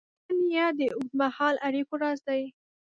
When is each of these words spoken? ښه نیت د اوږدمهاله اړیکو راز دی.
ښه 0.25 0.33
نیت 0.47 0.73
د 0.79 0.81
اوږدمهاله 0.95 1.59
اړیکو 1.67 1.93
راز 2.01 2.19
دی. 2.27 2.41